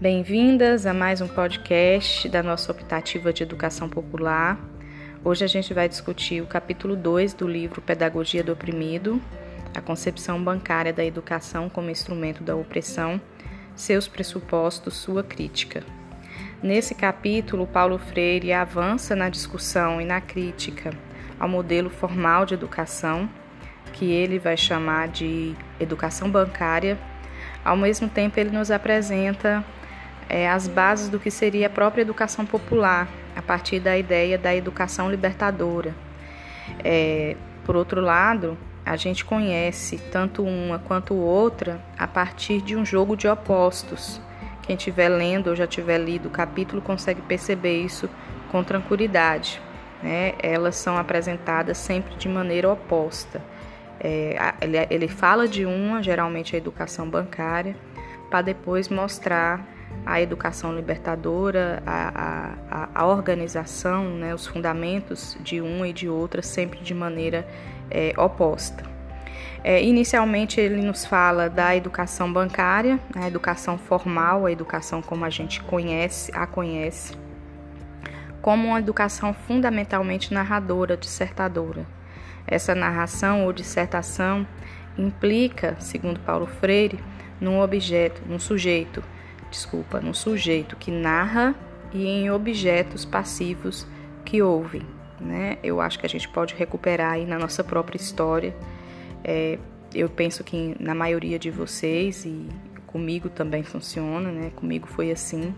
Bem-vindas 0.00 0.86
a 0.86 0.94
mais 0.94 1.20
um 1.20 1.28
podcast 1.28 2.26
da 2.30 2.42
nossa 2.42 2.72
optativa 2.72 3.34
de 3.34 3.42
educação 3.42 3.86
popular. 3.86 4.58
Hoje 5.22 5.44
a 5.44 5.46
gente 5.46 5.74
vai 5.74 5.90
discutir 5.90 6.40
o 6.40 6.46
capítulo 6.46 6.96
2 6.96 7.34
do 7.34 7.46
livro 7.46 7.82
Pedagogia 7.82 8.42
do 8.42 8.50
Oprimido, 8.50 9.20
a 9.76 9.80
concepção 9.82 10.42
bancária 10.42 10.90
da 10.90 11.04
educação 11.04 11.68
como 11.68 11.90
instrumento 11.90 12.42
da 12.42 12.56
opressão, 12.56 13.20
seus 13.76 14.08
pressupostos, 14.08 14.94
sua 14.94 15.22
crítica. 15.22 15.84
Nesse 16.62 16.94
capítulo, 16.94 17.66
Paulo 17.66 17.98
Freire 17.98 18.54
avança 18.54 19.14
na 19.14 19.28
discussão 19.28 20.00
e 20.00 20.06
na 20.06 20.22
crítica 20.22 20.94
ao 21.38 21.46
modelo 21.46 21.90
formal 21.90 22.46
de 22.46 22.54
educação, 22.54 23.28
que 23.92 24.10
ele 24.10 24.38
vai 24.38 24.56
chamar 24.56 25.08
de 25.08 25.54
educação 25.78 26.30
bancária. 26.30 26.96
Ao 27.62 27.76
mesmo 27.76 28.08
tempo, 28.08 28.40
ele 28.40 28.48
nos 28.48 28.70
apresenta 28.70 29.62
é, 30.30 30.48
as 30.48 30.68
bases 30.68 31.08
do 31.08 31.18
que 31.18 31.30
seria 31.30 31.66
a 31.66 31.70
própria 31.70 32.02
educação 32.02 32.46
popular, 32.46 33.08
a 33.34 33.42
partir 33.42 33.80
da 33.80 33.98
ideia 33.98 34.38
da 34.38 34.54
educação 34.54 35.10
libertadora. 35.10 35.92
É, 36.84 37.36
por 37.64 37.74
outro 37.74 38.00
lado, 38.00 38.56
a 38.86 38.94
gente 38.96 39.24
conhece 39.24 39.98
tanto 40.12 40.44
uma 40.44 40.78
quanto 40.78 41.14
outra 41.14 41.80
a 41.98 42.06
partir 42.06 42.62
de 42.62 42.76
um 42.76 42.84
jogo 42.84 43.16
de 43.16 43.26
opostos. 43.26 44.20
Quem 44.62 44.76
estiver 44.76 45.08
lendo 45.08 45.48
ou 45.48 45.56
já 45.56 45.66
tiver 45.66 45.98
lido 45.98 46.28
o 46.28 46.30
capítulo 46.30 46.80
consegue 46.80 47.20
perceber 47.22 47.82
isso 47.82 48.08
com 48.52 48.62
tranquilidade. 48.62 49.60
Né? 50.00 50.34
Elas 50.40 50.76
são 50.76 50.96
apresentadas 50.96 51.76
sempre 51.76 52.14
de 52.14 52.28
maneira 52.28 52.70
oposta. 52.70 53.42
É, 53.98 54.54
ele, 54.60 54.76
ele 54.90 55.08
fala 55.08 55.48
de 55.48 55.66
uma, 55.66 56.02
geralmente 56.02 56.54
a 56.54 56.58
educação 56.58 57.10
bancária, 57.10 57.76
para 58.30 58.42
depois 58.42 58.88
mostrar 58.88 59.79
a 60.04 60.20
educação 60.20 60.74
libertadora, 60.74 61.82
a, 61.86 62.54
a, 62.70 62.88
a 62.94 63.06
organização, 63.06 64.04
né, 64.04 64.34
os 64.34 64.46
fundamentos 64.46 65.36
de 65.40 65.60
uma 65.60 65.88
e 65.88 65.92
de 65.92 66.08
outra, 66.08 66.42
sempre 66.42 66.80
de 66.80 66.94
maneira 66.94 67.46
é, 67.90 68.12
oposta. 68.16 68.82
É, 69.62 69.82
inicialmente, 69.82 70.58
ele 70.58 70.80
nos 70.80 71.04
fala 71.04 71.50
da 71.50 71.76
educação 71.76 72.32
bancária, 72.32 72.98
a 73.14 73.28
educação 73.28 73.76
formal, 73.76 74.46
a 74.46 74.52
educação 74.52 75.02
como 75.02 75.24
a 75.24 75.30
gente 75.30 75.62
conhece, 75.62 76.32
a 76.34 76.46
conhece, 76.46 77.14
como 78.40 78.68
uma 78.68 78.78
educação 78.78 79.34
fundamentalmente 79.34 80.32
narradora, 80.32 80.96
dissertadora. 80.96 81.86
Essa 82.46 82.74
narração 82.74 83.44
ou 83.44 83.52
dissertação 83.52 84.46
implica, 84.96 85.76
segundo 85.78 86.20
Paulo 86.20 86.46
Freire, 86.46 86.98
num 87.38 87.60
objeto, 87.60 88.22
num 88.26 88.38
sujeito 88.38 89.04
desculpa, 89.50 90.00
no 90.00 90.14
sujeito 90.14 90.76
que 90.76 90.90
narra 90.90 91.54
e 91.92 92.06
em 92.06 92.30
objetos 92.30 93.04
passivos 93.04 93.86
que 94.24 94.40
ouvem. 94.40 94.82
Né? 95.20 95.58
Eu 95.62 95.80
acho 95.80 95.98
que 95.98 96.06
a 96.06 96.08
gente 96.08 96.28
pode 96.28 96.54
recuperar 96.54 97.12
aí 97.12 97.26
na 97.26 97.38
nossa 97.38 97.62
própria 97.62 97.96
história. 97.98 98.54
É, 99.22 99.58
eu 99.94 100.08
penso 100.08 100.42
que 100.42 100.74
na 100.80 100.94
maioria 100.94 101.38
de 101.38 101.50
vocês 101.50 102.24
e 102.24 102.48
comigo 102.86 103.28
também 103.28 103.62
funciona, 103.62 104.32
né? 104.32 104.50
Comigo 104.56 104.86
foi 104.86 105.10
assim. 105.10 105.54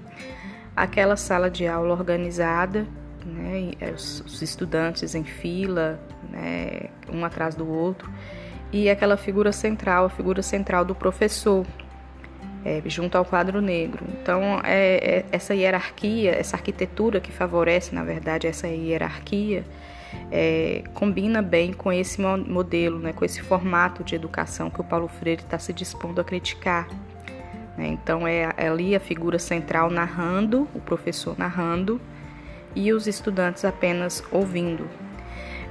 Aquela 0.74 1.16
sala 1.16 1.50
de 1.50 1.66
aula 1.66 1.94
organizada, 1.94 2.86
né? 3.24 3.72
É, 3.80 3.90
os, 3.90 4.42
estudantes 4.42 5.14
em 5.14 5.24
fila, 5.24 6.00
né? 6.28 6.88
um 7.12 7.24
atrás 7.24 7.54
do 7.54 7.68
outro, 7.68 8.10
e 8.72 8.88
aquela 8.88 9.16
figura 9.16 9.52
central, 9.52 10.06
a 10.06 10.08
figura 10.08 10.42
central 10.42 10.84
do 10.84 10.94
professor, 10.94 11.66
é, 12.64 12.82
junto 12.86 13.16
ao 13.16 13.24
quadro 13.24 13.60
negro. 13.60 14.04
Então, 14.20 14.60
é, 14.64 15.18
é, 15.18 15.24
essa 15.32 15.54
hierarquia, 15.54 16.32
essa 16.32 16.56
arquitetura 16.56 17.20
que 17.20 17.32
favorece, 17.32 17.94
na 17.94 18.04
verdade, 18.04 18.46
essa 18.46 18.68
hierarquia, 18.68 19.64
é, 20.30 20.82
combina 20.94 21.40
bem 21.40 21.72
com 21.72 21.92
esse 21.92 22.20
modelo, 22.20 22.98
né, 22.98 23.12
com 23.12 23.24
esse 23.24 23.40
formato 23.42 24.04
de 24.04 24.14
educação 24.14 24.70
que 24.70 24.80
o 24.80 24.84
Paulo 24.84 25.08
Freire 25.08 25.42
está 25.42 25.58
se 25.58 25.72
dispondo 25.72 26.20
a 26.20 26.24
criticar. 26.24 26.88
Né? 27.76 27.88
Então, 27.88 28.26
é, 28.26 28.50
é 28.56 28.68
ali 28.68 28.94
a 28.94 29.00
figura 29.00 29.38
central 29.38 29.90
narrando, 29.90 30.68
o 30.74 30.80
professor 30.80 31.36
narrando, 31.38 32.00
e 32.74 32.92
os 32.92 33.06
estudantes 33.06 33.64
apenas 33.64 34.22
ouvindo. 34.30 34.88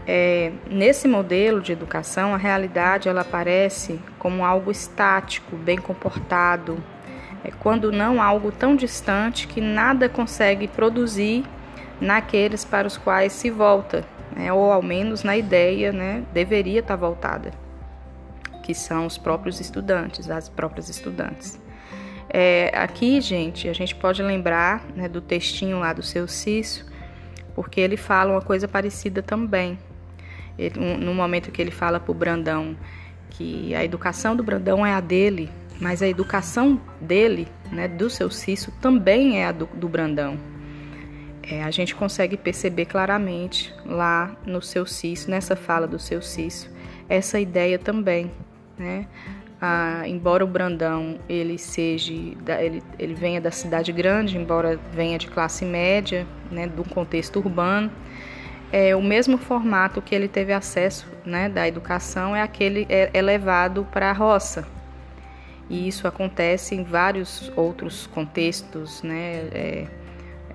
É, 0.07 0.51
nesse 0.69 1.07
modelo 1.07 1.61
de 1.61 1.71
educação, 1.71 2.33
a 2.33 2.37
realidade 2.37 3.07
ela 3.07 3.21
aparece 3.21 3.99
como 4.17 4.43
algo 4.43 4.71
estático, 4.71 5.55
bem 5.55 5.77
comportado, 5.77 6.83
é, 7.43 7.51
quando 7.51 7.91
não 7.91 8.21
algo 8.21 8.51
tão 8.51 8.75
distante 8.75 9.47
que 9.47 9.61
nada 9.61 10.09
consegue 10.09 10.67
produzir 10.67 11.43
naqueles 11.99 12.65
para 12.65 12.87
os 12.87 12.97
quais 12.97 13.31
se 13.33 13.51
volta, 13.51 14.03
né, 14.35 14.51
ou 14.51 14.71
ao 14.71 14.81
menos 14.81 15.23
na 15.23 15.37
ideia, 15.37 15.91
né, 15.91 16.23
deveria 16.33 16.79
estar 16.79 16.95
voltada, 16.95 17.51
que 18.63 18.73
são 18.73 19.05
os 19.05 19.17
próprios 19.17 19.59
estudantes, 19.59 20.29
as 20.29 20.49
próprias 20.49 20.89
estudantes. 20.89 21.61
É, 22.27 22.71
aqui, 22.73 23.19
gente, 23.21 23.67
a 23.67 23.73
gente 23.73 23.93
pode 23.93 24.23
lembrar 24.23 24.83
né, 24.95 25.07
do 25.07 25.21
textinho 25.21 25.79
lá 25.79 25.93
do 25.93 26.01
seu 26.01 26.27
Cício, 26.27 26.85
porque 27.53 27.79
ele 27.79 27.97
fala 27.97 28.31
uma 28.31 28.41
coisa 28.41 28.67
parecida 28.67 29.21
também. 29.21 29.77
Ele, 30.61 30.79
um, 30.79 30.97
no 30.97 31.13
momento 31.13 31.51
que 31.51 31.61
ele 31.61 31.71
fala 31.71 31.99
para 31.99 32.11
o 32.11 32.13
Brandão 32.13 32.77
que 33.31 33.73
a 33.73 33.83
educação 33.83 34.35
do 34.35 34.43
Brandão 34.43 34.85
é 34.85 34.93
a 34.93 34.99
dele, 34.99 35.49
mas 35.79 36.01
a 36.03 36.07
educação 36.07 36.79
dele, 36.99 37.47
né, 37.71 37.87
do 37.87 38.09
seu 38.09 38.29
Cício, 38.29 38.71
também 38.79 39.41
é 39.41 39.47
a 39.47 39.51
do, 39.51 39.65
do 39.73 39.89
Brandão. 39.89 40.37
É, 41.41 41.63
a 41.63 41.71
gente 41.71 41.95
consegue 41.95 42.37
perceber 42.37 42.85
claramente 42.85 43.73
lá 43.85 44.35
no 44.45 44.61
seu 44.61 44.85
Cício, 44.85 45.31
nessa 45.31 45.55
fala 45.55 45.87
do 45.87 45.97
seu 45.97 46.21
Cício, 46.21 46.69
essa 47.09 47.39
ideia 47.39 47.79
também, 47.79 48.31
né? 48.77 49.07
Ah, 49.59 50.03
embora 50.07 50.43
o 50.43 50.47
Brandão 50.47 51.19
ele 51.29 51.57
seja 51.57 52.11
ele, 52.11 52.81
ele 52.97 53.13
venha 53.13 53.39
da 53.39 53.51
cidade 53.51 53.91
grande, 53.91 54.35
embora 54.35 54.79
venha 54.91 55.19
de 55.19 55.27
classe 55.27 55.63
média, 55.65 56.25
né, 56.49 56.67
de 56.67 56.81
um 56.81 56.83
contexto 56.83 57.37
urbano, 57.37 57.91
é, 58.71 58.95
o 58.95 59.01
mesmo 59.01 59.37
formato 59.37 60.01
que 60.01 60.15
ele 60.15 60.27
teve 60.27 60.53
acesso 60.53 61.07
né, 61.25 61.49
da 61.49 61.67
educação 61.67 62.35
é 62.35 62.41
aquele 62.41 62.87
é, 62.89 63.09
é 63.13 63.21
levado 63.21 63.85
para 63.91 64.09
a 64.09 64.13
roça. 64.13 64.67
E 65.69 65.87
isso 65.87 66.07
acontece 66.07 66.75
em 66.75 66.83
vários 66.83 67.51
outros 67.55 68.07
contextos. 68.07 69.03
Né, 69.03 69.49
é, 69.51 69.87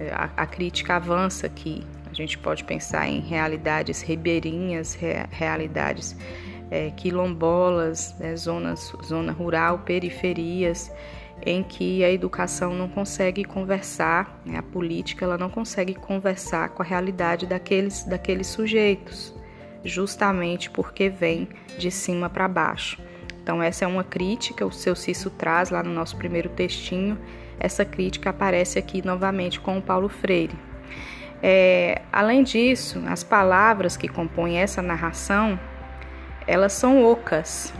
é, 0.00 0.12
a, 0.12 0.30
a, 0.36 0.46
crítica 0.46 0.96
avança 0.96 1.46
aqui. 1.46 1.84
A 2.10 2.14
gente 2.14 2.38
pode 2.38 2.64
pensar 2.64 3.08
em 3.08 3.20
realidades 3.20 4.02
ribeirinhas, 4.02 4.94
re, 4.94 5.26
realidades 5.30 6.16
é, 6.70 6.90
quilombolas, 6.90 8.14
né, 8.18 8.34
zonas, 8.36 8.92
zona 9.04 9.32
rural, 9.32 9.80
periferias 9.80 10.90
em 11.42 11.62
que 11.62 12.02
a 12.02 12.10
educação 12.10 12.74
não 12.74 12.88
consegue 12.88 13.44
conversar, 13.44 14.40
né, 14.44 14.58
a 14.58 14.62
política 14.62 15.24
ela 15.24 15.38
não 15.38 15.48
consegue 15.48 15.94
conversar 15.94 16.70
com 16.70 16.82
a 16.82 16.84
realidade 16.84 17.46
daqueles, 17.46 18.04
daqueles 18.04 18.46
sujeitos, 18.46 19.34
justamente 19.84 20.70
porque 20.70 21.08
vem 21.08 21.48
de 21.78 21.90
cima 21.90 22.28
para 22.28 22.48
baixo. 22.48 23.00
Então 23.42 23.62
essa 23.62 23.84
é 23.84 23.88
uma 23.88 24.02
crítica, 24.02 24.66
o 24.66 24.72
seu 24.72 24.96
Cício 24.96 25.30
traz 25.30 25.70
lá 25.70 25.82
no 25.82 25.92
nosso 25.92 26.16
primeiro 26.16 26.48
textinho, 26.48 27.18
essa 27.60 27.84
crítica 27.84 28.30
aparece 28.30 28.78
aqui 28.78 29.04
novamente 29.04 29.60
com 29.60 29.78
o 29.78 29.82
Paulo 29.82 30.08
Freire. 30.08 30.58
É, 31.42 32.02
além 32.12 32.42
disso, 32.42 33.02
as 33.06 33.22
palavras 33.22 33.96
que 33.96 34.08
compõem 34.08 34.58
essa 34.58 34.82
narração, 34.82 35.58
elas 36.46 36.72
são 36.72 37.04
ocas, 37.04 37.72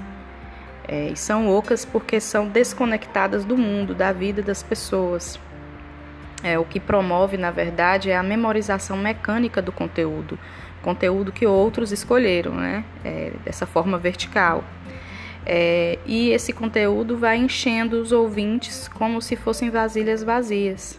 é, 0.88 1.08
e 1.08 1.16
são 1.16 1.48
ocas 1.48 1.84
porque 1.84 2.20
são 2.20 2.48
desconectadas 2.48 3.44
do 3.44 3.56
mundo, 3.56 3.94
da 3.94 4.12
vida 4.12 4.42
das 4.42 4.62
pessoas. 4.62 5.38
É, 6.42 6.58
o 6.58 6.64
que 6.64 6.78
promove, 6.78 7.36
na 7.36 7.50
verdade, 7.50 8.10
é 8.10 8.16
a 8.16 8.22
memorização 8.22 8.96
mecânica 8.96 9.60
do 9.60 9.72
conteúdo, 9.72 10.38
conteúdo 10.82 11.32
que 11.32 11.46
outros 11.46 11.90
escolheram, 11.90 12.54
né? 12.54 12.84
É, 13.04 13.32
dessa 13.44 13.66
forma 13.66 13.98
vertical. 13.98 14.62
É, 15.44 15.98
e 16.06 16.30
esse 16.30 16.52
conteúdo 16.52 17.16
vai 17.16 17.36
enchendo 17.36 18.00
os 18.00 18.12
ouvintes 18.12 18.88
como 18.88 19.20
se 19.20 19.34
fossem 19.34 19.70
vasilhas 19.70 20.22
vazias. 20.22 20.98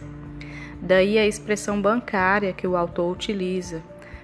Daí 0.80 1.18
a 1.18 1.26
expressão 1.26 1.80
bancária 1.80 2.52
que 2.52 2.66
o 2.66 2.76
autor 2.76 3.12
utiliza, 3.12 3.82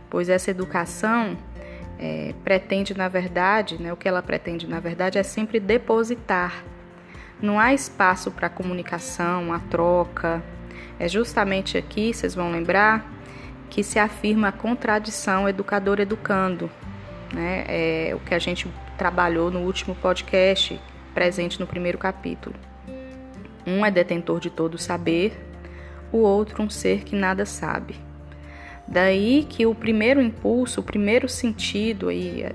pois 0.09 0.29
essa 0.29 0.51
educação 0.51 1.37
é, 2.05 2.35
pretende, 2.45 2.93
na 2.95 3.09
verdade, 3.09 3.81
né, 3.81 3.91
o 3.91 3.97
que 3.97 4.07
ela 4.07 4.21
pretende, 4.21 4.67
na 4.67 4.79
verdade, 4.79 5.17
é 5.17 5.23
sempre 5.23 5.59
depositar. 5.59 6.63
Não 7.41 7.59
há 7.59 7.73
espaço 7.73 8.31
para 8.31 8.51
comunicação, 8.51 9.55
a 9.55 9.59
troca. 9.59 10.43
É 10.99 11.09
justamente 11.09 11.79
aqui, 11.79 12.13
vocês 12.13 12.35
vão 12.35 12.53
lembrar, 12.53 13.11
que 13.71 13.83
se 13.83 13.99
afirma 13.99 14.49
a 14.49 14.53
contradição 14.53 15.49
educador-educando. 15.49 16.71
Né? 17.33 17.65
É 17.69 18.15
o 18.15 18.21
que 18.21 18.35
a 18.35 18.39
gente 18.39 18.69
trabalhou 18.99 19.51
no 19.51 19.61
último 19.61 19.95
podcast, 19.95 20.79
presente 21.15 21.59
no 21.59 21.67
primeiro 21.67 21.97
capítulo. 21.97 22.55
Um 23.67 23.85
é 23.85 23.91
detentor 23.91 24.41
de 24.41 24.51
todo 24.51 24.77
saber, 24.77 25.33
o 26.13 26.19
outro 26.19 26.63
um 26.63 26.69
ser 26.69 27.03
que 27.03 27.17
nada 27.17 27.47
sabe. 27.47 27.97
Daí 28.87 29.47
que 29.49 29.65
o 29.65 29.75
primeiro 29.75 30.21
impulso, 30.21 30.81
o 30.81 30.85
primeiro 30.85 31.29
sentido 31.29 32.09
aí, 32.09 32.47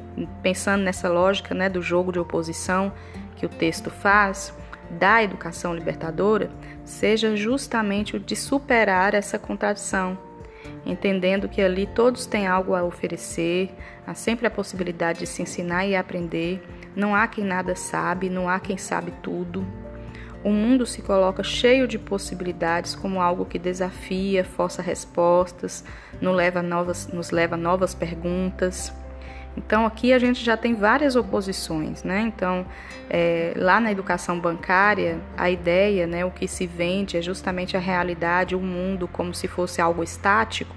pensando 0.43 0.83
nessa 0.83 1.09
lógica, 1.09 1.55
né, 1.55 1.67
do 1.67 1.81
jogo 1.81 2.11
de 2.11 2.19
oposição 2.19 2.93
que 3.35 3.45
o 3.45 3.49
texto 3.49 3.89
faz 3.89 4.53
da 4.91 5.23
educação 5.23 5.73
libertadora, 5.73 6.49
seja 6.83 7.35
justamente 7.35 8.15
o 8.15 8.19
de 8.19 8.35
superar 8.35 9.13
essa 9.13 9.37
contradição, 9.37 10.17
entendendo 10.85 11.47
que 11.47 11.61
ali 11.61 11.85
todos 11.87 12.25
têm 12.25 12.47
algo 12.47 12.73
a 12.73 12.83
oferecer, 12.83 13.71
há 14.05 14.13
sempre 14.13 14.47
a 14.47 14.51
possibilidade 14.51 15.19
de 15.19 15.27
se 15.27 15.41
ensinar 15.41 15.85
e 15.85 15.95
aprender, 15.95 16.63
não 16.95 17.13
há 17.13 17.27
quem 17.27 17.43
nada 17.43 17.75
sabe, 17.75 18.29
não 18.29 18.49
há 18.49 18.59
quem 18.59 18.77
sabe 18.77 19.13
tudo, 19.21 19.65
o 20.43 20.51
mundo 20.51 20.85
se 20.85 21.01
coloca 21.01 21.43
cheio 21.43 21.87
de 21.87 21.99
possibilidades 21.99 22.95
como 22.95 23.21
algo 23.21 23.45
que 23.45 23.59
desafia, 23.59 24.43
força 24.43 24.81
respostas, 24.81 25.83
nos 26.21 26.35
leva 26.35 26.59
a 26.59 26.63
novas, 26.63 27.07
nos 27.07 27.31
leva 27.31 27.55
a 27.55 27.57
novas 27.57 27.93
perguntas. 27.93 28.93
Então 29.57 29.85
aqui 29.85 30.13
a 30.13 30.19
gente 30.19 30.43
já 30.43 30.55
tem 30.55 30.73
várias 30.73 31.15
oposições, 31.15 32.03
né? 32.03 32.21
Então 32.21 32.65
é, 33.09 33.53
lá 33.57 33.79
na 33.79 33.91
educação 33.91 34.39
bancária 34.39 35.19
a 35.35 35.49
ideia, 35.49 36.07
né, 36.07 36.23
o 36.23 36.31
que 36.31 36.47
se 36.47 36.65
vende 36.65 37.17
é 37.17 37.21
justamente 37.21 37.75
a 37.75 37.79
realidade, 37.79 38.55
o 38.55 38.59
mundo 38.61 39.07
como 39.07 39.33
se 39.33 39.47
fosse 39.47 39.81
algo 39.81 40.03
estático. 40.03 40.75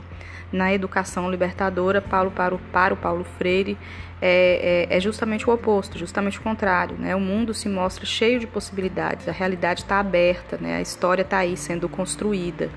Na 0.52 0.72
educação 0.72 1.30
libertadora, 1.30 2.00
Paulo 2.00 2.30
para 2.30 2.54
o, 2.54 2.58
para 2.58 2.94
o 2.94 2.96
Paulo 2.96 3.24
Freire 3.38 3.78
é, 4.20 4.86
é, 4.90 4.96
é, 4.96 5.00
justamente 5.00 5.48
o 5.50 5.52
oposto, 5.52 5.98
justamente 5.98 6.38
o 6.38 6.42
contrário. 6.42 6.96
Né? 6.96 7.16
O 7.16 7.20
mundo 7.20 7.52
se 7.52 7.68
mostra 7.68 8.06
cheio 8.06 8.38
de 8.38 8.46
possibilidades, 8.46 9.28
a 9.28 9.32
realidade 9.32 9.80
está 9.80 9.98
aberta, 9.98 10.58
né? 10.60 10.76
a 10.76 10.80
história 10.80 11.22
está 11.22 11.38
aí 11.38 11.56
sendo 11.56 11.88
construída. 11.88 12.70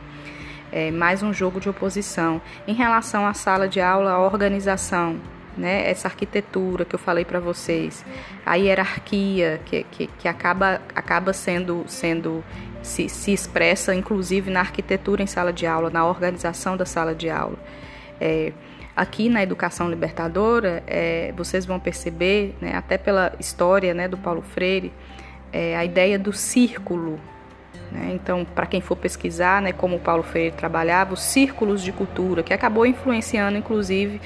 É 0.71 0.89
mais 0.89 1.21
um 1.21 1.31
jogo 1.31 1.59
de 1.59 1.69
oposição. 1.69 2.42
Em 2.68 2.74
relação 2.74 3.27
à 3.27 3.33
sala 3.33 3.68
de 3.68 3.80
aula, 3.80 4.12
a 4.12 4.19
organização, 4.19 5.19
né? 5.57 5.89
essa 5.89 6.07
arquitetura 6.07 6.85
que 6.85 6.95
eu 6.95 6.99
falei 6.99 7.25
para 7.25 7.39
vocês, 7.39 8.05
a 8.45 8.55
hierarquia 8.55 9.59
que, 9.65 9.83
que, 9.91 10.07
que, 10.07 10.27
acaba, 10.27 10.81
acaba 10.93 11.33
sendo, 11.33 11.83
sendo 11.87 12.43
se, 12.81 13.09
se 13.09 13.31
expressa 13.33 13.93
inclusive 13.93 14.51
na 14.51 14.59
arquitetura 14.59 15.23
em 15.23 15.27
sala 15.27 15.51
de 15.51 15.65
aula, 15.65 15.89
na 15.89 16.05
organização 16.05 16.75
da 16.75 16.85
sala 16.85 17.13
de 17.15 17.29
aula. 17.29 17.57
É, 18.19 18.51
Aqui 18.95 19.27
na 19.27 19.43
educação 19.43 19.89
libertadora, 19.89 20.81
é, 20.87 21.33
vocês 21.35 21.65
vão 21.65 21.77
perceber, 21.77 22.55
né, 22.61 22.75
até 22.75 22.97
pela 22.97 23.33
história 23.37 23.93
né, 23.93 24.07
do 24.07 24.17
Paulo 24.17 24.41
Freire, 24.41 24.93
é, 25.51 25.75
a 25.75 25.83
ideia 25.83 26.17
do 26.17 26.31
círculo. 26.31 27.19
Né? 27.91 28.11
Então, 28.13 28.45
para 28.45 28.65
quem 28.65 28.79
for 28.79 28.95
pesquisar 28.95 29.61
né, 29.61 29.73
como 29.73 29.97
o 29.97 29.99
Paulo 29.99 30.23
Freire 30.23 30.55
trabalhava, 30.55 31.13
os 31.13 31.21
círculos 31.21 31.83
de 31.83 31.91
cultura, 31.91 32.41
que 32.41 32.53
acabou 32.53 32.85
influenciando, 32.85 33.57
inclusive, 33.57 34.21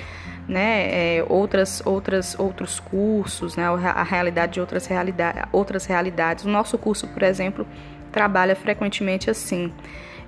né, 0.50 0.90
é, 1.18 1.26
outras, 1.30 1.82
outras, 1.86 2.38
outros 2.38 2.80
cursos, 2.80 3.56
né, 3.56 3.64
a 3.66 4.04
realidade 4.04 4.54
de 4.54 4.60
outras, 4.60 4.86
realidade, 4.88 5.40
outras 5.52 5.86
realidades. 5.86 6.44
O 6.44 6.50
nosso 6.50 6.78
curso, 6.78 7.08
por 7.08 7.24
exemplo, 7.24 7.66
trabalha 8.12 8.56
frequentemente 8.56 9.30
assim. 9.30 9.72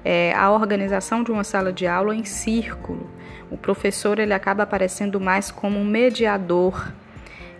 É, 0.05 0.33
a 0.35 0.49
organização 0.51 1.23
de 1.23 1.31
uma 1.31 1.43
sala 1.43 1.73
de 1.73 1.85
aula 1.85 2.15
em 2.15 2.23
círculo 2.23 3.09
o 3.51 3.57
professor 3.57 4.17
ele 4.17 4.33
acaba 4.33 4.63
aparecendo 4.63 5.19
mais 5.19 5.51
como 5.51 5.77
um 5.77 5.83
mediador 5.83 6.91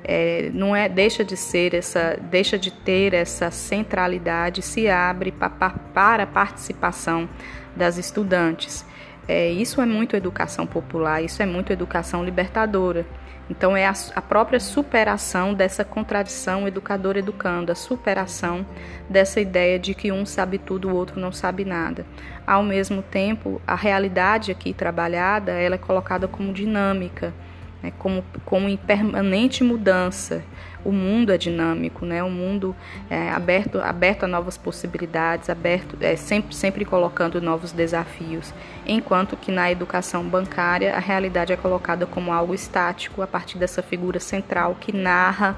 é, 0.03 0.49
não 0.53 0.75
é 0.75 0.89
deixa 0.89 1.23
de 1.23 1.37
ser 1.37 1.75
essa 1.75 2.17
deixa 2.31 2.57
de 2.57 2.71
ter 2.71 3.13
essa 3.13 3.51
centralidade 3.51 4.61
se 4.61 4.89
abre 4.89 5.31
pa, 5.31 5.49
pa, 5.49 5.69
para 5.93 6.23
a 6.23 6.27
participação 6.27 7.29
das 7.75 7.97
estudantes 7.97 8.85
é, 9.31 9.49
isso 9.51 9.81
é 9.81 9.85
muito 9.85 10.15
educação 10.15 10.65
popular 10.65 11.21
isso 11.21 11.41
é 11.41 11.45
muito 11.45 11.71
educação 11.71 12.23
libertadora 12.23 13.05
então 13.49 13.75
é 13.75 13.85
a, 13.85 13.93
a 14.15 14.21
própria 14.21 14.59
superação 14.59 15.53
dessa 15.53 15.83
contradição 15.83 16.67
educador 16.67 17.17
educando 17.17 17.71
a 17.71 17.75
superação 17.75 18.65
dessa 19.09 19.41
ideia 19.41 19.77
de 19.77 19.93
que 19.93 20.11
um 20.11 20.25
sabe 20.25 20.57
tudo 20.57 20.89
o 20.89 20.95
outro 20.95 21.19
não 21.19 21.31
sabe 21.31 21.65
nada 21.65 22.05
ao 22.45 22.63
mesmo 22.63 23.01
tempo, 23.01 23.61
a 23.65 23.75
realidade 23.75 24.51
aqui 24.51 24.73
trabalhada 24.73 25.51
ela 25.51 25.75
é 25.75 25.77
colocada 25.77 26.27
como 26.27 26.51
dinâmica, 26.51 27.33
né, 27.81 27.93
como, 27.97 28.23
como 28.45 28.67
em 28.67 28.77
permanente 28.77 29.63
mudança. 29.63 30.43
O 30.83 30.91
mundo 30.91 31.31
é 31.31 31.37
dinâmico, 31.37 32.05
né? 32.05 32.23
o 32.23 32.29
mundo 32.29 32.75
é 33.09 33.29
aberto, 33.29 33.79
aberto 33.79 34.23
a 34.23 34.27
novas 34.27 34.57
possibilidades, 34.57 35.49
aberto, 35.49 35.95
é, 36.01 36.15
sempre, 36.15 36.55
sempre 36.55 36.85
colocando 36.85 37.39
novos 37.39 37.71
desafios. 37.71 38.53
Enquanto 38.85 39.37
que 39.37 39.51
na 39.51 39.71
educação 39.71 40.23
bancária 40.23 40.95
a 40.95 40.99
realidade 40.99 41.53
é 41.53 41.55
colocada 41.55 42.05
como 42.05 42.33
algo 42.33 42.53
estático 42.53 43.21
a 43.21 43.27
partir 43.27 43.57
dessa 43.57 43.83
figura 43.83 44.19
central 44.19 44.75
que 44.79 44.91
narra 44.91 45.55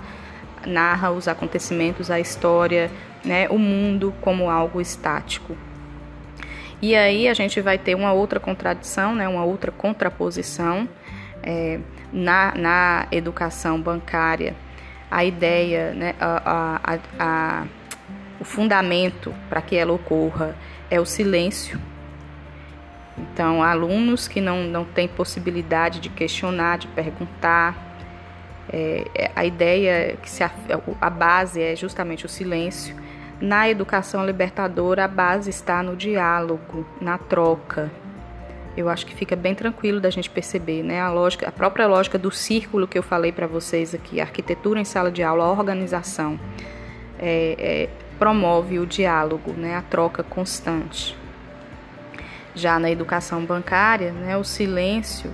narra 0.66 1.12
os 1.12 1.28
acontecimentos, 1.28 2.10
a 2.10 2.19
história, 2.19 2.90
né, 3.24 3.48
o 3.50 3.58
mundo 3.58 4.14
como 4.22 4.50
algo 4.50 4.80
estático. 4.80 5.56
E 6.81 6.96
aí 6.96 7.28
a 7.28 7.34
gente 7.34 7.62
vai 7.62 7.78
ter 7.78 7.96
uma 7.96 8.12
outra 8.12 8.40
contradição, 8.40 9.16
né, 9.16 9.28
uma 9.28 9.44
outra 9.44 9.72
contraposição 9.72 10.88
é, 11.42 11.80
na, 12.12 12.54
na 12.56 13.08
educação 13.12 13.80
bancária. 13.81 14.56
A 15.13 15.24
ideia, 15.24 15.94
né, 15.94 16.15
a, 16.19 16.81
a, 16.83 17.00
a, 17.19 17.68
o 18.39 18.44
fundamento 18.44 19.33
para 19.50 19.62
que 19.62 19.75
ela 19.75 19.94
ocorra 19.94 20.56
é 20.89 21.00
o 21.00 21.06
silêncio. 21.06 21.80
Então, 23.18 23.62
alunos 23.62 24.27
que 24.27 24.42
não, 24.42 24.63
não 24.63 24.86
têm 24.86 25.07
possibilidade 25.07 26.00
de 26.00 26.10
questionar, 26.10 26.80
de 26.80 26.88
perguntar, 26.88 27.75
é, 28.71 29.06
é 29.13 29.31
a 29.36 29.45
ideia 29.45 30.18
que 30.21 30.30
se 30.30 30.44
a 30.44 31.10
base 31.10 31.62
é 31.62 31.75
justamente 31.75 32.25
o 32.25 32.30
silêncio 32.30 32.95
na 33.39 33.69
educação 33.69 34.25
libertadora, 34.25 35.04
a 35.04 35.07
base 35.07 35.50
está 35.50 35.83
no 35.83 35.98
diálogo, 35.98 36.86
na 37.01 37.18
troca. 37.18 37.92
Eu 38.75 38.90
acho 38.90 39.06
que 39.06 39.16
fica 39.16 39.36
bem 39.36 39.54
tranquilo 39.54 40.00
da 40.02 40.10
gente 40.10 40.30
perceber, 40.30 40.84
né? 40.84 41.00
A 41.00 41.12
lógica, 41.12 41.48
a 41.48 41.52
própria 41.52 41.86
lógica 41.86 42.18
do 42.18 42.31
círculo 42.31 42.88
que 42.88 42.98
eu 42.98 43.04
falei 43.04 43.31
para 43.31 43.46
vocês 43.46 43.94
aqui, 43.94 44.20
a 44.20 44.24
arquitetura 44.24 44.80
em 44.80 44.86
sala 44.86 45.12
de 45.12 45.22
aula, 45.22 45.46
a 45.46 45.52
organização, 45.52 46.40
é, 47.20 47.56
é, 47.59 47.90
promove 48.18 48.80
o 48.80 48.86
diálogo, 48.86 49.54
né? 49.54 49.76
A 49.76 49.81
troca 49.81 50.24
constante. 50.24 51.16
Já 52.56 52.80
na 52.80 52.90
educação 52.90 53.45
bancária, 53.45 54.12
né? 54.12 54.36
O 54.38 54.44
silêncio 54.44 55.31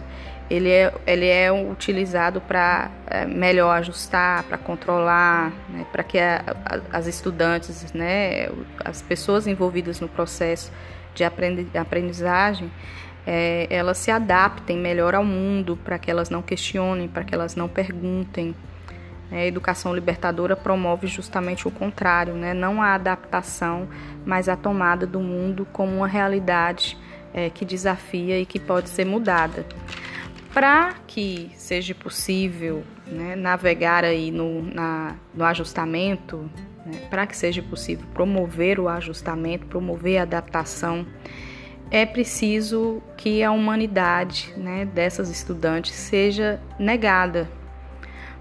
ele 0.50 0.70
é, 0.70 0.92
ele 1.06 1.28
é 1.28 1.52
utilizado 1.52 2.42
para 2.42 2.90
é, 3.08 3.26
melhor 3.26 3.78
ajustar, 3.78 4.44
para 4.44 4.58
controlar, 4.58 5.54
né, 5.70 5.86
para 5.92 6.04
que 6.04 6.18
a, 6.18 6.44
a, 6.66 6.98
as 6.98 7.06
estudantes, 7.06 7.94
né, 7.94 8.50
as 8.84 9.02
pessoas 9.02 9.46
envolvidas 9.46 10.00
no 10.00 10.08
processo 10.08 10.72
de 11.14 11.24
aprendizagem, 11.24 12.72
é, 13.32 13.68
elas 13.70 14.00
se 14.00 14.10
adaptem 14.10 14.76
melhor 14.76 15.14
ao 15.14 15.24
mundo, 15.24 15.78
para 15.86 16.00
que 16.00 16.10
elas 16.10 16.32
não 16.32 16.42
questionem, 16.42 17.08
para 17.08 17.24
que 17.24 17.36
elas 17.36 17.56
não 17.56 17.70
perguntem. 17.70 18.56
É, 19.32 19.42
a 19.42 19.46
educação 19.46 19.94
libertadora 19.94 20.56
promove 20.56 21.06
justamente 21.06 21.68
o 21.68 21.72
contrário, 21.72 22.34
né, 22.34 22.56
não 22.56 22.82
a 22.82 22.96
adaptação, 22.96 23.88
mas 24.26 24.50
a 24.50 24.56
tomada 24.56 25.06
do 25.06 25.20
mundo 25.20 25.68
como 25.72 25.98
uma 25.98 26.08
realidade 26.08 26.98
é, 27.32 27.52
que 27.52 27.64
desafia 27.64 28.40
e 28.40 28.48
que 28.48 28.60
pode 28.60 28.90
ser 28.90 29.06
mudada. 29.06 29.64
Para 30.52 30.96
que 31.06 31.52
seja 31.54 31.94
possível 31.94 32.84
né, 33.06 33.36
navegar 33.36 34.04
aí 34.04 34.32
no, 34.32 34.64
na, 34.64 35.16
no 35.36 35.46
ajustamento, 35.46 36.50
né, 36.84 37.00
para 37.12 37.28
que 37.28 37.38
seja 37.38 37.62
possível 37.62 38.08
promover 38.12 38.80
o 38.80 38.90
ajustamento, 38.90 39.68
promover 39.68 40.18
a 40.18 40.24
adaptação, 40.24 41.06
é 41.92 42.06
preciso 42.06 43.02
que 43.18 43.44
a 43.44 43.52
humanidade 43.52 44.54
né, 44.56 44.86
dessas 44.86 45.30
estudantes 45.30 45.94
seja 45.94 46.62
negada. 46.78 47.50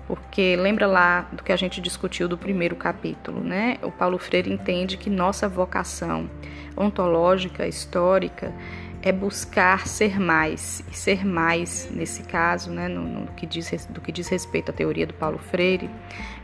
Porque 0.07 0.57
lembra 0.57 0.87
lá 0.87 1.29
do 1.33 1.43
que 1.43 1.53
a 1.53 1.57
gente 1.57 1.81
discutiu 1.81 2.29
do 2.29 2.39
primeiro 2.39 2.75
capítulo, 2.77 3.43
né? 3.43 3.77
O 3.83 3.91
Paulo 3.91 4.19
Freire 4.19 4.51
entende 4.51 4.97
que 4.97 5.11
nossa 5.11 5.47
vocação 5.49 6.31
ontológica, 6.75 7.67
histórica, 7.67 8.55
é 9.03 9.13
buscar 9.13 9.87
ser 9.87 10.19
mais. 10.19 10.83
E 10.91 10.97
ser 10.97 11.27
mais, 11.27 11.91
nesse 11.91 12.23
caso, 12.23 12.71
né, 12.71 12.89
no, 12.89 13.03
no, 13.03 13.27
que 13.33 13.47
diz, 13.47 13.87
do 13.87 14.01
que 14.01 14.11
diz 14.11 14.29
respeito 14.29 14.71
à 14.71 14.75
teoria 14.75 15.07
do 15.07 15.13
Paulo 15.13 15.39
Freire, 15.39 15.91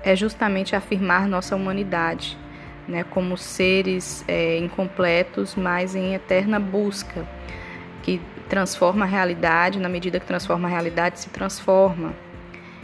é 0.02 0.14
justamente 0.14 0.76
afirmar 0.76 1.26
nossa 1.26 1.56
humanidade 1.56 2.36
né, 2.86 3.04
como 3.04 3.36
seres 3.36 4.24
é, 4.28 4.58
incompletos, 4.58 5.54
mas 5.54 5.94
em 5.94 6.14
eterna 6.14 6.60
busca, 6.60 7.26
que 8.02 8.20
transforma 8.48 9.04
a 9.04 9.08
realidade, 9.08 9.78
na 9.78 9.88
medida 9.88 10.20
que 10.20 10.26
transforma 10.26 10.68
a 10.68 10.70
realidade, 10.70 11.20
se 11.20 11.30
transforma, 11.30 12.14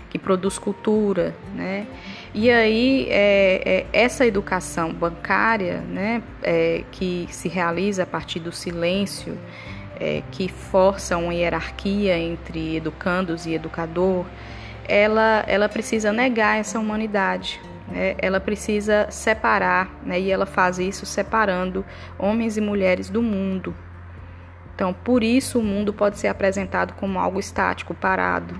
que 0.09 0.19
produz 0.19 0.59
cultura, 0.59 1.35
né? 1.54 1.87
E 2.35 2.50
aí, 2.50 3.07
é, 3.11 3.62
é, 3.64 3.87
essa 3.92 4.26
educação 4.26 4.92
bancária, 4.92 5.80
né, 5.80 6.23
é, 6.42 6.85
que 6.92 7.26
se 7.30 7.49
realiza 7.49 8.04
a 8.04 8.07
partir 8.07 8.40
do 8.40 8.52
silêncio, 8.52 9.37
é, 9.99 10.23
que 10.30 10.49
força 10.49 11.16
uma 11.16 11.35
hierarquia 11.35 12.19
entre 12.19 12.76
educandos 12.76 13.47
e 13.47 13.54
educador, 13.54 14.25
ela, 14.88 15.45
ela 15.47 15.69
precisa 15.69 16.12
negar 16.12 16.59
essa 16.59 16.78
humanidade, 16.78 17.61
né? 17.90 18.14
ela 18.18 18.40
precisa 18.40 19.11
separar, 19.11 19.90
né? 20.04 20.20
e 20.20 20.30
ela 20.30 20.47
faz 20.47 20.78
isso 20.78 21.04
separando 21.04 21.85
homens 22.18 22.56
e 22.56 22.61
mulheres 22.61 23.11
do 23.11 23.23
mundo. 23.23 23.75
Então, 24.75 24.94
por 24.94 25.23
isso 25.23 25.59
o 25.59 25.62
mundo 25.62 25.92
pode 25.92 26.18
ser 26.18 26.28
apresentado 26.28 26.94
como 26.94 27.18
algo 27.18 27.38
estático, 27.38 27.94
parado. 27.94 28.54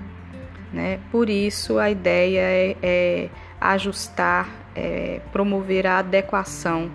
Né? 0.71 0.99
Por 1.11 1.29
isso 1.29 1.79
a 1.79 1.89
ideia 1.89 2.41
é, 2.41 2.77
é 2.81 3.29
ajustar, 3.59 4.49
é, 4.75 5.19
promover 5.31 5.87
a 5.87 5.99
adequação 5.99 6.91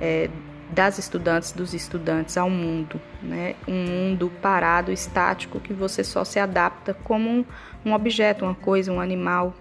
é, 0.00 0.28
das 0.70 0.98
estudantes, 0.98 1.52
dos 1.52 1.74
estudantes 1.74 2.36
ao 2.36 2.50
mundo, 2.50 3.00
né? 3.22 3.54
Um 3.68 3.84
mundo 3.84 4.32
parado, 4.42 4.90
estático, 4.90 5.60
que 5.60 5.72
você 5.72 6.02
só 6.02 6.24
se 6.24 6.38
adapta 6.40 6.92
como 6.92 7.28
um, 7.28 7.44
um 7.84 7.92
objeto, 7.92 8.44
uma 8.44 8.54
coisa, 8.54 8.92
um 8.92 9.00
animal, 9.00 9.54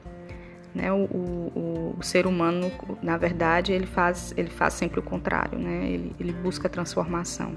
né? 0.75 0.91
O, 0.91 1.05
o, 1.05 1.95
o, 1.97 2.03
ser 2.03 2.27
humano, 2.27 2.71
na 3.01 3.17
verdade, 3.17 3.71
ele 3.71 3.85
faz, 3.85 4.33
ele 4.35 4.49
faz 4.49 4.73
sempre 4.73 4.99
o 4.99 5.03
contrário, 5.03 5.57
né? 5.57 5.87
Ele, 5.87 6.15
ele 6.19 6.33
busca 6.33 6.67
transformação. 6.67 7.53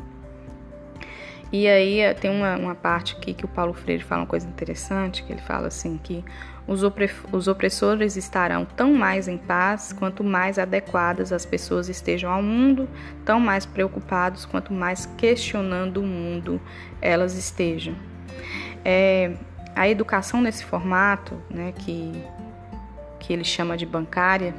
E 1.51 1.67
aí 1.67 2.01
eh, 2.01 2.15
tem 2.15 2.31
uma, 2.31 2.57
uma 2.57 2.75
parte 2.75 3.17
aqui 3.17 3.33
que 3.33 3.45
o 3.45 3.49
Paulo 3.49 3.73
Freire 3.73 4.05
fala 4.05 4.23
uma 4.23 4.27
coisa 4.27 4.47
interessante, 4.47 5.23
que 5.23 5.33
ele 5.33 5.41
fala 5.41 5.69
assim 5.69 5.99
que 6.03 6.23
os, 6.67 6.83
os 7.33 7.49
opressores 7.49 8.17
estarão 8.17 8.67
tão 8.67 8.93
mais 8.93 9.27
em 9.27 9.39
paz 9.39 9.93
quanto 9.93 10.23
mais 10.23 10.59
adequadas 10.59 11.33
as 11.33 11.47
pessoas 11.47 11.89
estejam 11.89 12.31
ao 12.31 12.43
mundo, 12.43 12.87
tão 13.25 13.41
mais 13.41 13.65
preocupados 13.65 14.45
quanto 14.45 14.75
mais 14.75 15.07
questionando 15.17 16.03
o 16.03 16.07
mundo 16.07 16.61
elas 17.01 17.35
estejam. 17.35 17.95
É, 18.85 19.33
a 19.75 19.89
educação 19.89 20.43
nesse 20.43 20.65
formato, 20.65 21.41
né, 21.49 21.73
que, 21.79 22.13
que 23.29 23.33
ele 23.35 23.45
chama 23.45 23.77
de 23.77 23.85
bancária, 23.85 24.55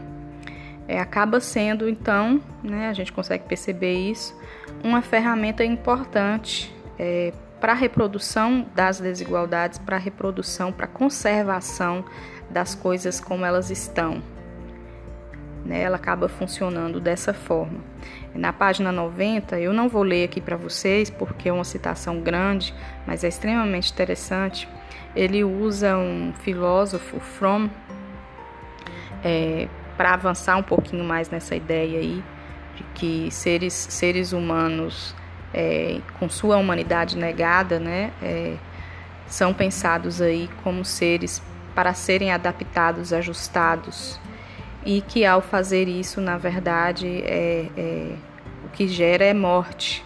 é, 0.87 0.99
acaba 0.99 1.39
sendo 1.39 1.89
então, 1.89 2.39
né, 2.63 2.87
a 2.87 2.93
gente 2.93 3.11
consegue 3.11 3.45
perceber 3.45 3.95
isso, 3.95 4.39
uma 4.83 5.01
ferramenta 5.01 5.65
importante 5.65 6.71
é, 6.99 7.33
para 7.59 7.71
a 7.71 7.75
reprodução 7.75 8.67
das 8.75 8.99
desigualdades, 8.99 9.79
para 9.79 9.95
a 9.95 9.99
reprodução, 9.99 10.71
para 10.71 10.85
a 10.85 10.87
conservação 10.87 12.05
das 12.47 12.75
coisas 12.75 13.19
como 13.19 13.43
elas 13.43 13.71
estão. 13.71 14.21
Né? 15.65 15.81
Ela 15.81 15.95
acaba 15.95 16.29
funcionando 16.29 16.99
dessa 16.99 17.33
forma. 17.33 17.79
Na 18.35 18.53
página 18.53 18.91
90, 18.91 19.59
eu 19.59 19.73
não 19.73 19.89
vou 19.89 20.03
ler 20.03 20.25
aqui 20.25 20.39
para 20.39 20.55
vocês 20.55 21.09
porque 21.09 21.49
é 21.49 21.51
uma 21.51 21.63
citação 21.63 22.21
grande, 22.21 22.71
mas 23.07 23.23
é 23.23 23.27
extremamente 23.27 23.91
interessante. 23.91 24.69
Ele 25.15 25.43
usa 25.43 25.97
um 25.97 26.31
filósofo, 26.33 27.19
Fromm, 27.19 27.67
é, 29.23 29.67
para 29.97 30.13
avançar 30.13 30.57
um 30.57 30.63
pouquinho 30.63 31.03
mais 31.03 31.29
nessa 31.29 31.55
ideia 31.55 31.99
aí 31.99 32.23
de 32.75 32.83
que 32.95 33.31
seres, 33.31 33.73
seres 33.73 34.31
humanos 34.31 35.15
é, 35.53 35.99
com 36.19 36.29
sua 36.29 36.57
humanidade 36.57 37.17
negada, 37.17 37.79
né, 37.79 38.11
é, 38.21 38.55
são 39.27 39.53
pensados 39.53 40.21
aí 40.21 40.49
como 40.63 40.83
seres 40.85 41.41
para 41.75 41.93
serem 41.93 42.31
adaptados, 42.31 43.13
ajustados, 43.13 44.19
e 44.85 45.01
que 45.01 45.25
ao 45.25 45.41
fazer 45.41 45.87
isso, 45.87 46.19
na 46.19 46.37
verdade, 46.37 47.07
é, 47.25 47.67
é, 47.77 48.15
o 48.65 48.69
que 48.69 48.87
gera 48.87 49.23
é 49.23 49.33
morte, 49.33 50.05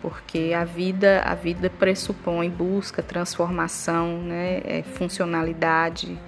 porque 0.00 0.52
a 0.56 0.64
vida, 0.64 1.22
a 1.24 1.34
vida 1.34 1.70
pressupõe 1.70 2.50
busca, 2.50 3.02
transformação, 3.02 4.18
né, 4.18 4.60
é, 4.64 4.82
funcionalidade, 4.82 6.18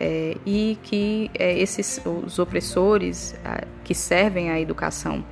é, 0.00 0.36
e 0.46 0.78
que 0.82 1.30
é, 1.38 1.58
esses 1.58 2.00
os 2.04 2.38
opressores 2.38 3.34
a, 3.44 3.64
que 3.84 3.94
servem 3.94 4.50
à 4.50 4.60
educação 4.60 5.24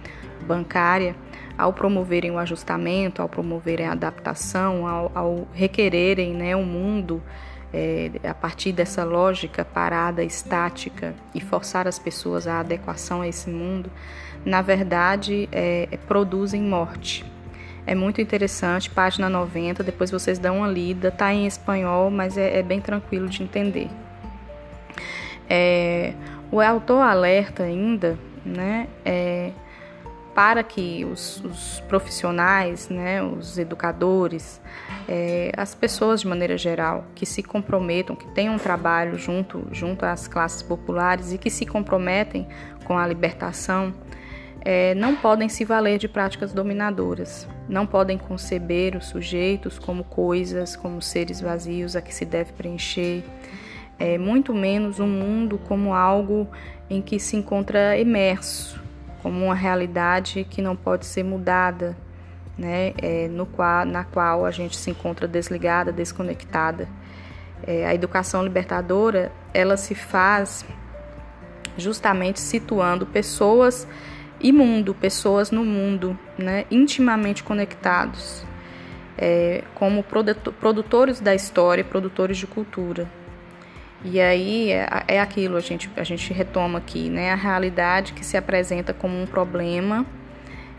bancária 0.47 1.15
ao 1.57 1.73
promoverem 1.73 2.31
o 2.31 2.39
ajustamento, 2.39 3.23
ao 3.23 3.29
promoverem 3.29 3.87
a 3.87 3.93
adaptação, 3.93 4.87
ao, 4.87 5.11
ao 5.15 5.49
requererem 5.53 6.35
né, 6.35 6.55
o 6.55 6.63
mundo 6.63 7.23
é, 7.73 8.11
a 8.25 8.35
partir 8.35 8.73
dessa 8.73 9.05
lógica 9.05 9.65
parada, 9.65 10.23
estática 10.23 11.15
e 11.35 11.41
forçar 11.41 11.89
as 11.89 11.99
pessoas 11.99 12.47
à 12.47 12.61
adequação 12.61 13.23
a 13.23 13.29
esse 13.29 13.51
mundo, 13.51 13.91
na 14.45 14.63
verdade 14.63 15.49
é, 15.51 15.89
é 15.91 15.97
produzem 15.97 16.63
morte. 16.63 17.25
É 17.87 17.95
muito 17.95 18.21
interessante, 18.21 18.91
página 18.91 19.29
90, 19.29 19.85
depois 19.85 20.11
vocês 20.11 20.39
dão 20.39 20.59
uma 20.59 20.69
lida, 20.69 21.09
está 21.09 21.33
em 21.33 21.47
espanhol, 21.47 22.11
mas 22.11 22.37
é, 22.37 22.59
é, 22.59 22.63
bem 22.63 22.81
tranquilo 22.81 23.29
de 23.29 23.45
entender. 23.45 23.89
É, 25.49 26.15
o 26.51 26.61
autor 26.61 27.01
alerta 27.01 27.65
ainda, 27.65 28.19
né, 28.45 28.89
é, 29.05 29.51
para 30.35 30.63
que 30.63 31.05
os, 31.05 31.43
os 31.45 31.81
profissionais, 31.89 32.89
né, 32.89 33.23
os 33.23 33.59
educadores, 33.59 34.61
é, 35.09 35.51
as 35.57 35.75
pessoas 35.75 36.21
de 36.21 36.29
maneira 36.29 36.59
geral 36.59 37.07
que 37.15 37.25
se 37.25 37.43
comprometam, 37.43 38.15
que 38.15 38.29
tenham 38.29 38.55
um 38.55 38.59
trabalho 38.59 39.17
junto, 39.17 39.67
junto 39.73 40.05
às 40.05 40.29
classes 40.29 40.63
populares 40.63 41.33
e 41.33 41.39
que 41.39 41.49
se 41.49 41.65
comprometem 41.65 42.47
com 42.85 42.99
a 42.99 43.07
libertação, 43.07 43.95
é, 44.61 44.95
não 44.95 45.15
podem 45.15 45.49
se 45.49 45.65
valer 45.65 45.97
de 45.97 46.09
práticas 46.09 46.53
dominadoras, 46.53 47.49
não 47.69 47.87
podem 47.87 48.19
conceber 48.19 48.97
os 48.97 49.07
sujeitos 49.07 49.79
como 49.79 50.05
coisas, 50.05 50.75
como 50.77 51.01
seres 51.01 51.41
vazios 51.41 51.95
a 51.95 52.03
que 52.03 52.13
se 52.13 52.25
deve 52.25 52.53
preencher, 52.53 53.23
é, 53.99 54.19
muito 54.19 54.55
menos 54.55 54.99
o 54.99 55.07
mundo 55.07 55.59
como 55.67 55.95
algo 55.95 56.49
em 56.89 57.01
que 57.01 57.19
se 57.19 57.37
encontra 57.37 57.99
imerso, 57.99 58.81
como 59.23 59.45
uma 59.45 59.55
realidade 59.55 60.45
que 60.49 60.61
não 60.63 60.77
pode 60.77 61.07
ser 61.07 61.25
mudada, 61.25 61.97
né? 62.57 62.95
É, 63.03 63.29
no 63.29 63.47
qual, 63.47 63.85
na 63.85 64.05
qual 64.05 64.47
a 64.47 64.51
gente 64.51 64.77
se 64.77 64.91
encontra 64.91 65.27
desligada, 65.27 65.93
desconectada. 65.93 66.89
É, 67.67 67.87
a 67.87 67.95
educação 67.95 68.43
libertadora 68.43 69.33
ela 69.53 69.77
se 69.77 69.95
faz 69.95 70.65
justamente 71.77 72.41
situando 72.41 73.07
pessoas 73.07 73.87
e 74.41 74.53
mundo, 74.53 74.95
pessoas 74.95 75.51
no 75.51 75.65
mundo, 75.65 76.19
né? 76.39 76.67
intimamente 76.71 77.43
conectados, 77.43 78.45
é, 79.17 79.65
como 79.75 80.03
produtores 80.03 81.21
da 81.21 81.35
história, 81.35 81.83
produtores 81.83 82.37
de 82.37 82.47
cultura. 82.47 83.09
E 84.05 84.21
aí 84.21 84.71
é, 84.71 85.05
é 85.09 85.21
aquilo, 85.21 85.57
a 85.57 85.61
gente, 85.61 85.91
a 85.97 86.05
gente 86.05 86.33
retoma 86.33 86.79
aqui, 86.79 87.09
né? 87.09 87.33
A 87.33 87.35
realidade 87.35 88.13
que 88.13 88.25
se 88.25 88.37
apresenta 88.37 88.93
como 88.93 89.21
um 89.21 89.27
problema 89.27 90.07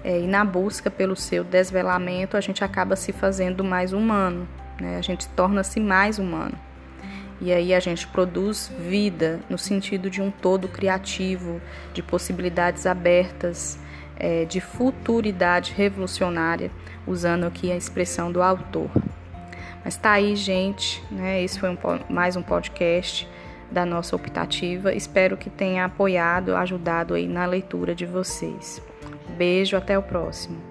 é, 0.03 0.19
e 0.19 0.27
na 0.27 0.45
busca 0.45 0.89
pelo 0.89 1.15
seu 1.15 1.43
desvelamento 1.43 2.37
a 2.37 2.41
gente 2.41 2.63
acaba 2.63 2.95
se 2.95 3.11
fazendo 3.11 3.63
mais 3.63 3.91
humano, 3.93 4.47
né? 4.79 4.97
A 4.97 5.01
gente 5.01 5.27
torna-se 5.29 5.79
mais 5.79 6.19
humano. 6.19 6.57
E 7.39 7.53
aí 7.53 7.73
a 7.73 7.79
gente 7.79 8.07
produz 8.07 8.71
vida 8.79 9.39
no 9.49 9.57
sentido 9.57 10.09
de 10.09 10.21
um 10.21 10.31
todo 10.31 10.67
criativo, 10.67 11.61
de 11.93 12.01
possibilidades 12.01 12.87
abertas, 12.87 13.77
é, 14.15 14.45
de 14.45 14.59
futuridade 14.59 15.73
revolucionária, 15.75 16.71
usando 17.05 17.45
aqui 17.45 17.71
a 17.71 17.75
expressão 17.75 18.31
do 18.31 18.41
autor. 18.41 18.89
Mas 19.87 19.95
tá 19.95 20.11
aí, 20.11 20.35
gente, 20.35 21.01
né? 21.09 21.41
Esse 21.41 21.57
foi 21.57 21.69
um, 21.69 21.77
mais 22.09 22.35
um 22.35 22.41
podcast 22.41 23.25
da 23.71 23.85
nossa 23.85 24.17
optativa. 24.17 24.93
Espero 24.93 25.37
que 25.37 25.49
tenha 25.49 25.85
apoiado, 25.85 26.57
ajudado 26.57 27.13
aí 27.13 27.25
na 27.25 27.45
leitura 27.45 27.95
de 27.95 28.05
vocês. 28.05 28.81
Beijo, 29.37 29.77
até 29.77 29.97
o 29.97 30.03
próximo. 30.03 30.66